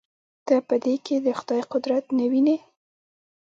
[0.45, 2.57] ته په دې کښې د خداى قدرت نه وينې.